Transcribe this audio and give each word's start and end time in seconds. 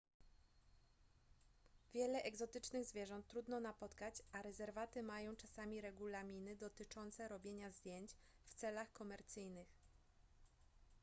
wiele 1.93 2.23
egzotycznych 2.23 2.85
zwierząt 2.85 3.27
trudno 3.27 3.59
napotkać 3.59 4.15
a 4.31 4.41
rezerwaty 4.41 5.03
mają 5.03 5.35
czasami 5.35 5.81
regulaminy 5.81 6.55
dotyczące 6.55 7.27
robienia 7.27 7.71
zdjęć 7.71 8.11
w 8.47 8.53
celach 8.53 8.93
komercyjnych 8.93 9.67